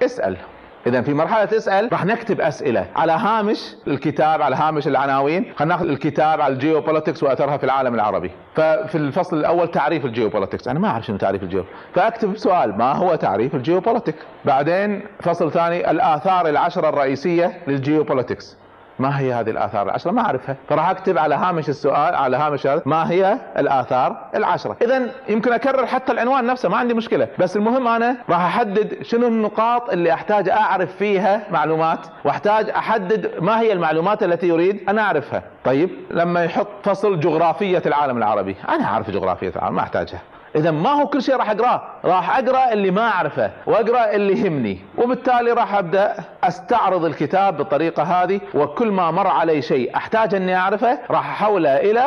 اسأل. 0.03 0.37
اذا 0.87 1.01
في 1.01 1.13
مرحلة 1.13 1.57
اسال 1.57 1.89
راح 1.91 2.05
نكتب 2.05 2.41
أسئلة 2.41 2.85
على 2.95 3.11
هامش 3.11 3.75
الكتاب 3.87 4.41
على 4.41 4.55
هامش 4.55 4.87
العناوين 4.87 5.45
خلينا 5.55 5.75
ناخذ 5.75 5.89
الكتاب 5.89 6.41
على 6.41 6.53
ال 6.53 6.59
geopolitics 6.59 7.23
وأثرها 7.23 7.57
في 7.57 7.63
العالم 7.63 7.95
العربي. 7.95 8.31
ففي 8.55 8.95
الفصل 8.95 9.37
الأول 9.37 9.71
تعريف 9.71 10.05
ال 10.05 10.10
geopolitics. 10.10 10.67
أنا 10.67 10.79
ما 10.79 10.87
أعرف 10.87 11.05
شنو 11.05 11.17
تعريف 11.17 11.43
الجيو 11.43 11.65
فأكتب 11.95 12.37
سؤال 12.37 12.77
ما 12.77 12.93
هو 12.93 13.15
تعريف 13.15 13.55
ال 13.55 13.60
geopolitic؟ 13.60 14.15
بعدين 14.45 15.01
فصل 15.19 15.51
ثاني 15.51 15.91
الآثار 15.91 16.49
العشرة 16.49 16.89
الرئيسية 16.89 17.57
لل 17.67 17.80
geopolitics. 17.80 18.57
ما 19.03 19.19
هي 19.19 19.33
هذه 19.33 19.49
الآثار 19.49 19.85
العشرة؟ 19.85 20.11
ما 20.11 20.21
أعرفها. 20.21 20.55
فراح 20.69 20.89
أكتب 20.89 21.17
على 21.17 21.35
هامش 21.35 21.69
السؤال 21.69 22.15
على 22.15 22.37
هامش 22.37 22.67
هذا 22.67 22.81
ما 22.85 23.11
هي 23.11 23.37
الآثار 23.57 24.17
العشرة؟ 24.35 24.75
اذا 24.81 25.01
يمكن 25.29 25.53
أكرر 25.53 25.85
حتى 25.85 26.11
العنوان 26.11 26.45
نفسه 26.45 26.69
ما 26.69 26.77
عندي 26.77 26.93
مشكلة. 26.93 27.27
بس 27.39 27.57
المهم 27.57 27.87
أنا 27.87 28.15
راح 28.29 28.45
أحدد 28.45 29.03
شنو 29.03 29.27
النقاط 29.27 29.89
اللي 29.89 30.13
أحتاج 30.13 30.49
أعرف 30.49 30.95
فيها 30.95 31.41
معلومات 31.51 31.99
وأحتاج 32.25 32.69
أحدد 32.69 33.31
ما 33.41 33.59
هي 33.59 33.73
المعلومات 33.73 34.23
التي 34.23 34.47
يريد 34.47 34.89
أن 34.89 34.99
أعرفها. 34.99 35.43
طيب 35.65 35.89
لما 36.11 36.43
يحط 36.43 36.67
فصل 36.83 37.19
جغرافية 37.19 37.81
العالم 37.85 38.17
العربي. 38.17 38.55
أنا 38.69 38.85
أعرف 38.85 39.09
جغرافية 39.09 39.51
العالم 39.55 39.75
ما 39.75 39.81
أحتاجها. 39.81 40.21
إذا 40.55 40.71
ما 40.71 40.89
هو 40.89 41.07
كل 41.07 41.21
شيء 41.21 41.35
راح 41.35 41.49
اقراه 41.49 41.81
راح 42.05 42.37
أقرأ 42.37 42.73
اللي 42.73 42.91
ما 42.91 43.07
أعرفه 43.07 43.51
وأقرأ 43.65 44.11
اللي 44.11 44.39
يهمني. 44.39 44.79
وبالتالي 44.97 45.51
راح 45.51 45.75
أبدأ 45.75 46.15
أستعرض 46.43 47.05
الكتاب 47.05 47.57
بالطريقة 47.57 48.03
هذه 48.03 48.39
وكل 48.53 48.91
ما 48.91 49.11
مر 49.11 49.27
علي 49.27 49.61
شيء 49.61 49.95
أحتاج 49.95 50.35
أني 50.35 50.55
أعرفه 50.55 50.99
راح 51.11 51.29
أحوله 51.43 51.77
إلى 51.77 52.03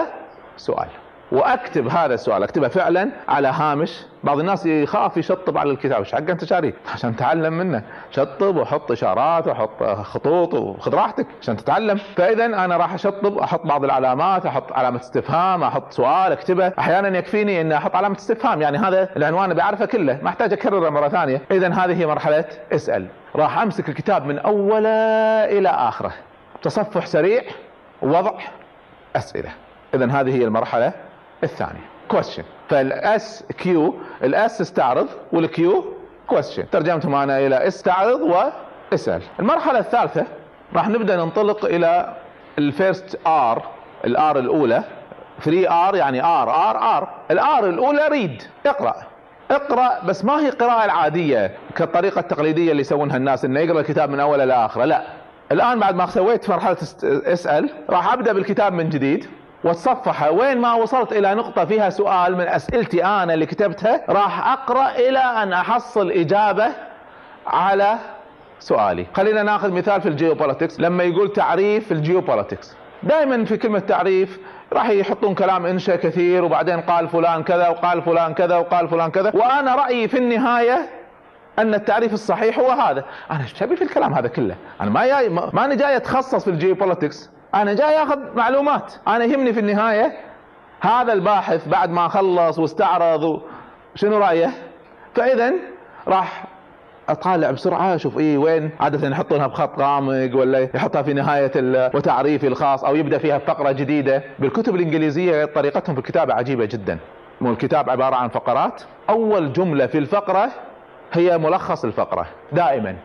سؤال. 0.57 0.89
وأكتب 1.33 1.89
هذا 1.89 2.15
السؤال 2.15 2.43
أكتبه 2.43 2.69
فعلا 2.69 3.11
على 3.29 3.49
هامش. 3.49 4.03
بعض 4.25 4.39
الناس 4.39 4.67
يخاف 4.67 5.17
يشطب 5.17 5.59
على 5.59 5.71
الكتاب 5.71 5.99
إيش 5.99 6.13
حق 6.13 6.19
أنت 6.19 6.45
شاريه؟ 6.45 6.75
عشان 6.93 7.17
تتعلم 7.17 7.53
منه. 7.53 7.83
شطب 8.11 8.57
وحط 8.57 8.91
إشارات 8.91 9.49
وحط 9.49 9.83
خطوط 9.83 10.55
وخذ 10.55 10.95
راحتك 10.95 11.27
عشان 11.43 11.57
تتعلم. 11.57 12.01
فاذا 12.17 12.45
أنا 12.45 12.77
راح 12.77 12.95
أشطب 12.95 13.39
أحط 13.39 13.67
بعض 13.67 13.85
العلامات 13.85 14.47
أحط 14.47 14.73
علامة 14.73 15.01
استفهام 15.01 15.63
أحط 15.63 15.93
سؤال 15.93 16.33
أكتبه. 16.33 16.73
أحيانا 16.79 17.19
يكفيني 17.19 17.61
إني 17.61 17.77
أحط 17.77 17.97
علامة 17.97 18.17
استفهام 18.17 18.63
يعني 18.63 18.79
هذا 18.79 19.09
العنوان 19.17 19.55
بعرفه 19.55 19.85
كله 19.85 20.19
ما 20.23 20.29
أحتاج 20.29 20.53
أكرره 20.53 20.91
مرة 20.91 21.09
ثانية. 21.09 21.41
اذا 21.51 21.69
هذه 21.69 22.01
هي 22.01 22.07
مرحلة 22.07 22.45
اسأل. 22.73 23.07
راح 23.37 23.59
أمسك 23.59 23.89
الكتاب 23.89 24.27
من 24.27 24.39
أوله 24.39 24.89
إلى 25.45 25.69
آخره. 25.69 26.13
تصفح 26.63 27.07
سريع 27.07 27.43
ووضع 28.03 28.33
أسئلة. 29.17 29.51
اذا 29.95 30.07
هذه 30.07 30.37
هي 30.37 30.45
المرحلة 30.45 30.93
الثانية. 31.45 31.81
Question. 32.15 32.43
فال 32.69 33.45
SQ 33.59 33.95
ال 34.23 34.42
S 34.42 34.61
استعرض 34.61 35.09
وال 35.33 35.67
Q 35.67 35.85
question. 36.33 36.65
ترجمتهم 36.73 37.15
أنا 37.15 37.39
إلى 37.39 37.67
استعرض 37.69 38.21
واسال 38.93 39.23
المرحلة 39.41 39.79
الثالثة 39.79 40.27
راح 40.75 40.89
نبدأ 40.89 41.17
ننطلق 41.17 41.65
إلى 41.65 42.15
ال 42.59 42.69
first 42.69 43.19
R 43.27 43.63
ال 44.05 44.22
R 44.22 44.39
الأولى. 44.39 44.83
3 45.43 45.89
R 45.89 45.97
يعني 45.97 46.25
R 46.25 46.51
R 46.51 46.97
R 46.97 47.09
ال 47.31 47.50
R 47.50 47.69
الأولى 47.69 48.09
read 48.09 48.43
اقرأ. 48.67 48.95
اقرأ 49.51 50.05
بس 50.05 50.25
ما 50.25 50.41
هي 50.41 50.51
قراءة 50.51 50.85
العادية 50.85 51.51
كالطريقة 51.77 52.19
التقليدية 52.19 52.71
اللي 52.71 52.81
يسوونها 52.81 53.17
الناس 53.17 53.45
إنه 53.45 53.61
يقرأ 53.61 53.81
الكتاب 53.81 54.11
من 54.11 54.21
اوله 54.21 54.45
لاخره 54.45 54.85
لا. 54.85 55.03
الآن 55.53 55.79
بعد 55.81 55.95
ما 55.95 56.07
سويت 56.07 56.51
مرحلة 56.51 56.77
اسأل 57.05 57.71
راح 57.91 58.13
أبدأ 58.13 58.33
بالكتاب 58.33 58.73
من 58.73 58.89
جديد. 58.89 59.27
والصفحة 59.67 60.31
وين 60.31 60.59
ما 60.59 60.75
وصلت 60.75 61.13
إلى 61.13 61.35
نقطة 61.35 61.65
فيها 61.65 61.91
سؤال 61.91 62.37
من 62.37 62.49
أسئلتي 62.49 63.05
أنا 63.05 63.35
اللي 63.35 63.47
كتبتها. 63.47 64.01
راح 64.09 64.49
أقرأ 64.53 64.91
إلى 64.91 65.19
أن 65.19 65.53
أحصل 65.53 66.11
إجابة 66.11 66.69
على 67.47 67.99
سؤالي. 68.59 69.07
خلينا 69.15 69.43
ناخذ 69.43 69.71
مثال 69.73 70.01
في 70.01 70.09
ال 70.09 70.14
geopolitics. 70.14 70.81
لما 70.81 71.05
يقول 71.05 71.33
تعريف 71.33 71.93
ال 71.93 71.99
geopolitics. 71.99 72.77
دائما 73.03 73.45
في 73.45 73.57
كلمة 73.57 73.79
تعريف 73.79 74.39
راح 74.73 74.89
يحطون 74.89 75.35
كلام 75.35 75.67
إنشا 75.67 75.97
كثير 75.97 76.45
وبعدين 76.45 76.81
قال 76.81 77.09
فلان 77.09 77.43
كذا 77.43 77.69
وقال 77.69 78.03
فلان 78.03 78.35
كذا 78.35 78.57
وقال 78.57 78.89
فلان 78.89 79.11
كذا. 79.11 79.33
وأنا 79.35 79.75
رأيي 79.75 80.09
في 80.09 80.19
النهاية 80.19 80.89
أن 81.59 81.75
التعريف 81.75 82.13
الصحيح 82.13 82.59
هو 82.59 82.71
هذا. 82.71 83.05
أنا 83.31 83.43
إيش 83.43 83.53
في 83.53 83.83
الكلام 83.83 84.15
هذا 84.15 84.29
كله؟ 84.29 84.57
أنا 84.81 84.91
ما 84.91 85.07
جاي 85.07 85.29
ما 85.29 85.65
أنا 85.65 85.75
جاي 85.75 85.97
أتخصص 85.97 86.45
في 86.45 86.51
الجيوبوليتكس. 86.51 87.36
أنا 87.55 87.75
جاي 87.75 88.03
أخذ 88.03 88.19
معلومات. 88.37 88.93
أنا 89.09 89.25
يهمني 89.25 89.53
في 89.53 89.61
النهاية 89.61 90.13
هذا 90.81 91.13
الباحث 91.13 91.69
بعد 91.69 91.91
ما 91.91 92.09
خلص 92.09 92.59
واستعرض. 92.59 93.41
شنو 93.95 94.19
رأيه؟ 94.19 94.51
فاذا 95.15 95.53
راح 96.09 96.45
أطالع 97.09 97.51
بسرعة 97.51 97.95
أشوف 97.95 98.19
إيه 98.19 98.39
وين؟ 98.39 98.71
عادة 98.81 99.09
يحطونها 99.09 99.47
بخط 99.47 99.79
غامق 99.79 100.37
ولا 100.37 100.69
يحطها 100.75 101.03
في 101.03 101.13
نهاية 101.13 101.53
وتعريفي 101.95 102.47
الخاص 102.47 102.85
أو 102.85 102.97
يبدأ 102.97 103.19
فيها 103.19 103.39
بفقرة 103.39 103.73
جديدة. 103.73 104.23
بالكتب 104.39 104.75
الإنجليزية 104.75 105.45
طريقتهم 105.45 105.95
في 105.95 106.01
الكتابة 106.01 106.35
عجيبة 106.35 106.65
جدا. 106.65 106.99
مو 107.41 107.51
الكتاب 107.51 107.91
عبارة 107.91 108.17
عن 108.17 108.29
فقرات. 108.29 108.83
أول 109.11 109.53
جملة 109.53 109.87
في 109.87 109.99
الفقرة 109.99 110.51
هي 111.13 111.39
ملخص 111.39 111.85
الفقرة 111.85 112.27
دائما. 112.53 112.97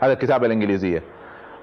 هذا 0.00 0.12
الكتابة 0.12 0.46
الإنجليزية. 0.46 1.02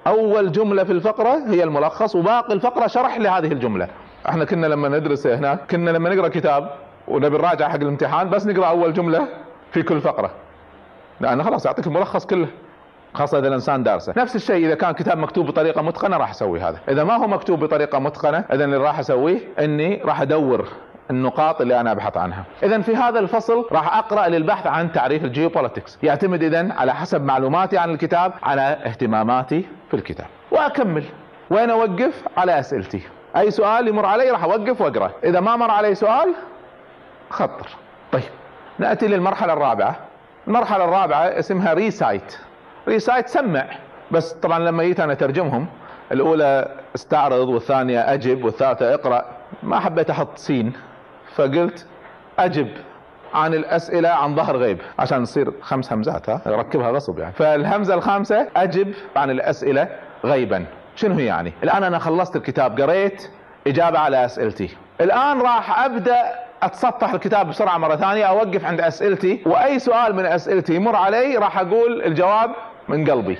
أول 0.07 0.51
جملة 0.51 0.83
في 0.83 0.91
الفقرة 0.91 1.41
هي 1.47 1.63
الملخص 1.63 2.15
وباقي 2.15 2.53
الفقرة 2.53 2.87
شرح 2.87 3.17
لهذه 3.17 3.51
الجملة. 3.51 3.87
إحنا 4.29 4.45
كنا 4.45 4.67
لما 4.67 4.89
ندرس 4.89 5.27
هناك 5.27 5.59
كنا 5.71 5.89
لما 5.89 6.15
نقرأ 6.15 6.27
كتاب 6.27 6.69
ونبي 7.07 7.37
نراجع 7.37 7.69
حق 7.69 7.75
الامتحان 7.75 8.29
بس 8.29 8.47
نقرأ 8.47 8.65
أول 8.65 8.93
جملة 8.93 9.27
في 9.71 9.83
كل 9.83 10.01
فقرة. 10.01 10.31
لأنه 11.21 11.43
خلاص 11.43 11.65
يعطيك 11.65 11.87
الملخص 11.87 12.25
كله 12.25 12.47
خاصة 13.13 13.39
إذا 13.39 13.47
الإنسان 13.47 13.83
دارسه. 13.83 14.13
نفس 14.17 14.35
الشيء 14.35 14.65
إذا 14.65 14.75
كان 14.75 14.91
كتاب 14.91 15.17
مكتوب 15.17 15.45
بطريقة 15.45 15.81
متقنة 15.81 16.17
راح 16.17 16.29
أسوي 16.29 16.59
هذا. 16.59 16.77
إذا 16.89 17.03
ما 17.03 17.15
هو 17.15 17.27
مكتوب 17.27 17.59
بطريقة 17.59 17.99
متقنة 17.99 18.45
اذا 18.53 18.65
اللي 18.65 18.77
راح 18.77 18.99
أسويه 18.99 19.39
إني 19.59 20.01
راح 20.05 20.21
أدور 20.21 20.67
النقاط 21.11 21.61
اللي 21.61 21.79
أنا 21.79 21.91
أبحث 21.91 22.17
عنها. 22.17 22.43
اذا 22.63 22.81
في 22.81 22.95
هذا 22.95 23.19
الفصل 23.19 23.65
راح 23.71 23.97
أقرأ 23.97 24.27
للبحث 24.27 24.67
عن 24.67 24.91
تعريف 24.91 25.23
ال 25.25 25.31
geopolitics 25.31 25.97
يعتمد 26.03 26.43
اذا 26.43 26.73
على 26.73 26.93
حسب 26.93 27.23
معلوماتي 27.23 27.77
عن 27.77 27.89
الكتاب 27.89 28.33
على 28.43 28.61
اهتماماتي 28.61 29.65
في 29.93 29.99
الكتاب. 29.99 30.27
وأكمل. 30.51 31.03
وين 31.49 31.69
أوقف؟ 31.69 32.23
على 32.37 32.59
أسئلتي. 32.59 33.01
أي 33.37 33.51
سؤال 33.51 33.87
يمر 33.87 34.05
علي 34.05 34.31
راح 34.31 34.43
أوقف 34.43 34.81
وأقرأ. 34.81 35.11
إذا 35.23 35.39
ما 35.39 35.55
مر 35.55 35.71
علي 35.71 35.95
سؤال 35.95 36.33
خطر. 37.29 37.67
طيب 38.11 38.23
نأتي 38.79 39.07
للمرحلة 39.07 39.53
الرابعة. 39.53 39.95
المرحلة 40.47 40.83
الرابعة 40.85 41.23
اسمها 41.39 41.73
recite. 41.73 42.37
recite 42.87 43.27
سمع. 43.27 43.65
بس 44.11 44.33
طبعا 44.33 44.59
لما 44.59 44.83
جيت 44.83 44.99
أنا 44.99 45.13
أترجمهم 45.13 45.67
الأولى 46.11 46.75
استعرض 46.95 47.49
والثانية 47.49 48.13
أجب 48.13 48.45
والثالثة 48.45 48.93
اقرأ. 48.93 49.25
ما 49.63 49.79
حبيت 49.79 50.09
أحط 50.09 50.37
سين. 50.37 50.73
فقلت 51.35 51.85
أجب. 52.39 52.67
عن 53.33 53.53
الأسئلة 53.53 54.09
عن 54.09 54.35
ظهر 54.35 54.57
غيب. 54.57 54.77
عشان 54.99 55.23
تصير 55.23 55.53
خمس 55.61 55.93
همزات 55.93 56.29
ها؟ 56.29 56.41
ركبها 56.47 56.91
غصب 56.91 57.19
يعني. 57.19 57.33
فالهمزة 57.33 57.93
الخامسة 57.93 58.47
أجب 58.55 58.93
عن 59.15 59.29
الأسئلة 59.29 59.87
غيبا. 60.25 60.65
شنو 60.95 61.15
هي 61.15 61.25
يعني؟ 61.25 61.53
الآن 61.63 61.83
أنا 61.83 61.99
خلصت 61.99 62.35
الكتاب 62.35 62.81
قريت 62.81 63.29
إجابة 63.67 63.99
على 63.99 64.25
أسئلتي. 64.25 64.77
الآن 65.01 65.41
راح 65.41 65.83
أبدأ 65.85 66.43
اتصفح 66.63 67.13
الكتاب 67.13 67.49
بسرعة 67.49 67.77
مرة 67.77 67.95
ثانية 67.95 68.25
أوقف 68.25 68.65
عند 68.65 68.81
أسئلتي. 68.81 69.43
وأي 69.45 69.79
سؤال 69.79 70.15
من 70.15 70.25
أسئلتي 70.25 70.75
يمر 70.75 70.95
علي 70.95 71.37
راح 71.37 71.59
أقول 71.59 72.01
الجواب 72.01 72.51
من 72.87 73.09
قلبي. 73.09 73.37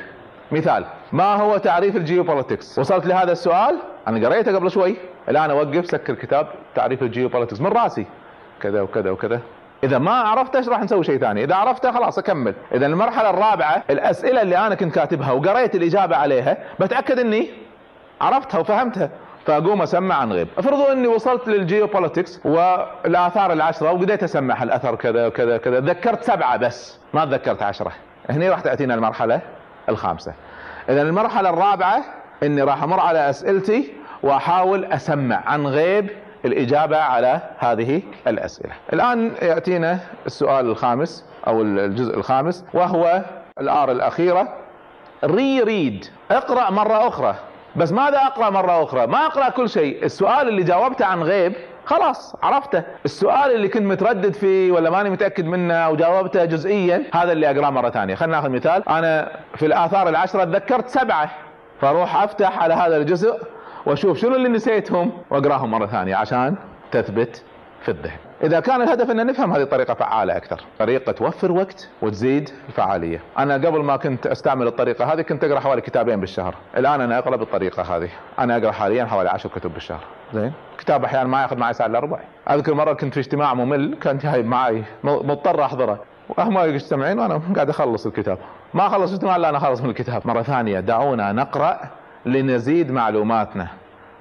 مثال 0.52 0.86
ما 1.12 1.36
هو 1.36 1.58
تعريف 1.58 1.96
الجيوبوليتكس؟ 1.96 2.80
وصلت 2.80 3.06
لهذا 3.06 3.32
السؤال؟ 3.32 3.78
أنا 4.08 4.28
قريته 4.28 4.56
قبل 4.56 4.72
شوي. 4.72 4.96
الآن 5.30 5.52
أوقف 5.52 5.86
سكر 5.86 6.14
كتاب 6.14 6.48
تعريف 6.76 7.02
ال 7.04 7.09
geopolitics 7.09 7.62
من 7.62 7.68
رأسي. 7.68 8.06
كذا 8.62 8.82
وكذا 8.82 9.10
وكذا. 9.10 9.40
إذا 9.84 9.98
ما 9.98 10.12
عرفته 10.12 10.70
راح 10.70 10.82
نسوي 10.82 11.04
شيء 11.04 11.18
ثاني. 11.20 11.44
إذا 11.44 11.56
عرفته 11.56 11.92
خلاص 11.92 12.18
أكمل. 12.18 12.54
إذا 12.74 12.86
المرحلة 12.86 13.30
الرابعة 13.30 13.84
الأسئلة 13.90 14.42
اللي 14.42 14.58
أنا 14.58 14.76
كنت 14.76 14.96
كاتبها 14.96 15.32
وقريت 15.32 15.76
الإجابة 15.76 16.16
عليها 16.16 16.58
بتأكد 16.80 17.20
إني 17.20 17.50
عرفتها 18.22 18.60
وفهمتها. 18.60 19.10
فأقوم 19.46 19.82
أسمع 19.82 20.16
عن 20.16 20.32
غيب. 20.32 20.48
افرضوا 20.58 20.92
إني 20.92 21.08
وصلت 21.08 21.48
لل 21.48 21.62
geopolitics 21.62 22.40
والآثار 22.46 23.54
العشرة 23.54 23.92
وبديت 23.92 24.24
أسمع 24.24 24.64
الاثر 24.64 24.96
كذا 24.96 25.28
وكذا 25.28 25.56
وكذا. 25.56 25.80
ذكرت 25.80 26.24
سبعة 26.24 26.58
بس 26.58 27.00
ما 27.14 27.26
تذكرت 27.26 27.64
عشرة. 27.64 27.92
هنا 28.30 28.50
راح 28.50 28.60
تأتينا 28.60 28.94
المرحلة 28.94 29.42
الخامسة. 29.90 30.34
إذا 30.90 31.02
المرحلة 31.02 31.50
الرابعة 31.50 32.04
إني 32.44 32.62
راح 32.62 32.84
أمر 32.84 33.00
على 33.00 33.30
أسئلتي 33.30 33.94
وأحاول 34.24 34.86
أسمع 34.86 35.44
عن 35.46 35.68
غيب 35.68 36.10
الإجابة 36.46 36.98
على 36.98 37.40
هذه 37.58 38.02
الأسئلة. 38.28 38.74
الآن 38.94 39.32
يأتينا 39.42 40.00
السؤال 40.26 40.66
الخامس 40.66 41.26
أو 41.48 41.62
الجزء 41.62 42.18
الخامس 42.18 42.66
وهو 42.74 43.22
ال 43.60 43.76
R 43.76 43.92
الأخيرة. 43.92 44.54
Re-read 45.24 46.06
اقرأ 46.32 46.70
مرة 46.70 47.08
أخرى. 47.08 47.36
بس 47.76 47.92
ماذا 47.92 48.18
أقرأ 48.18 48.50
مرة 48.50 48.84
أخرى؟ 48.84 49.08
ما 49.08 49.26
أقرأ 49.26 49.50
كل 49.50 49.70
شيء. 49.70 50.06
السؤال 50.06 50.48
اللي 50.48 50.64
جاوبته 50.64 51.06
عن 51.06 51.24
غيب 51.24 51.54
خلاص 51.86 52.36
عرفته. 52.44 52.84
السؤال 53.06 53.56
اللي 53.56 53.68
كنت 53.68 53.84
متردد 53.84 54.34
فيه 54.34 54.72
ولا 54.72 54.90
ماني 54.90 55.10
متأكد 55.10 55.46
منه 55.46 55.90
وجاوبته 55.90 56.46
جزئيا 56.46 57.04
هذا 57.14 57.32
اللي 57.32 57.52
أقرأه 57.52 57.70
مرة 57.70 57.90
ثانية. 57.90 58.16
خلينا 58.16 58.36
ناخذ 58.36 58.50
مثال. 58.50 58.90
أنا 58.90 59.32
في 59.56 59.66
الآثار 59.66 60.10
العشرة 60.10 60.44
تذكرت 60.44 60.88
سبعة 60.88 61.30
فأروح 61.82 62.24
أفتح 62.24 62.64
على 62.64 62.74
هذا 62.74 62.98
الجزء. 62.98 63.40
وأشوف 63.86 64.18
شنو 64.18 64.36
اللي 64.36 64.50
نسيتهم 64.50 65.12
وأقراهم 65.30 65.72
مرة 65.72 65.86
ثانية 65.86 66.16
عشان 66.16 66.56
تثبت 66.92 67.44
في 67.82 67.92
الذهن 67.92 68.18
إذا 68.44 68.60
كان 68.60 68.82
الهدف 68.82 69.12
أن 69.12 69.28
نفهم 69.28 69.54
هذه 69.54 69.62
الطريقة 69.62 69.94
فعالة 69.94 70.38
أكثر. 70.38 70.62
طريقة 70.80 71.12
توفر 71.12 71.52
وقت 71.52 71.90
وتزيد 72.02 72.50
الفعالية. 72.68 73.22
أنا 73.38 73.54
قبل 73.54 73.84
ما 73.84 73.98
كنت 73.98 74.28
أستعمل 74.28 74.68
الطريقة 74.68 75.14
هذه 75.14 75.22
كنت 75.22 75.44
أقرأ 75.44 75.60
حوالي 75.60 75.82
كتابين 75.82 76.20
بالشهر. 76.20 76.56
الآن 76.78 77.02
أنا 77.02 77.18
أقرأ 77.18 77.36
بالطريقة 77.36 77.98
هذه. 77.98 78.10
أنا 78.40 78.58
أقرأ 78.58 78.72
حاليا 78.72 79.06
حوالي 79.06 79.30
عشر 79.30 79.50
كتب 79.50 79.74
بالشهر. 79.74 80.00
زين؟ 80.34 80.54
كتاب 80.78 81.04
أحيانا 81.04 81.30
ما 81.30 81.42
يأخذ 81.42 81.58
معي 81.58 81.74
ساعة 81.74 81.88
إلا 81.88 82.00
ربع. 82.00 82.20
أذكر 82.50 82.74
مرة 82.74 82.94
كنت 82.94 83.14
في 83.14 83.20
اجتماع 83.20 83.54
ممل 83.54 83.98
كانت 84.02 84.26
هاي 84.26 84.44
معي 84.44 84.84
مضطر 85.04 85.64
أحضره. 85.64 86.00
وهم 86.30 86.58
يجتمعين 86.58 87.20
وأنا 87.20 87.42
قاعد 87.56 87.70
أخلص 87.70 88.06
الكتاب. 88.06 88.38
ما 88.74 88.90
خلص 88.90 89.14
اجتماع 89.14 89.36
إلا 89.36 89.50
أنا 89.50 89.60
خلص 89.60 89.82
من 89.82 89.90
الكتاب. 89.90 90.28
مرة 90.28 90.42
ثانية 90.42 90.80
دعونا 90.80 91.32
نقرأ 91.32 91.80
لنزيد 92.26 92.92
معلوماتنا 92.92 93.68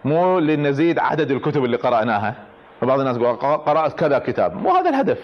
مو 0.05 0.39
لنزيد 0.39 0.99
عدد 0.99 1.31
الكتب 1.31 1.65
اللي 1.65 1.77
قرأناها. 1.77 2.35
فبعض 2.81 3.01
الناس 3.01 3.17
يقول 3.17 3.37
قرأت 3.37 3.99
كذا 3.99 4.19
كتاب 4.19 4.57
مو 4.57 4.71
هذا 4.71 4.91
الهدف. 4.91 5.19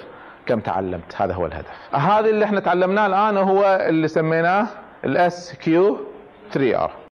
كم 0.47 0.61
تعلمت؟ 0.61 1.15
هذا 1.17 1.35
هو 1.35 1.47
الهدف. 1.47 1.95
هذا 1.95 2.29
اللي 2.29 2.45
إحنا 2.45 2.61
تعلمناه 2.61 3.07
الآن 3.07 3.37
هو 3.37 3.87
اللي 3.89 4.09
سميناه 4.09 4.67
ال 5.05 5.55
SQ 5.55 5.99
3 6.53 6.85
R 6.85 6.91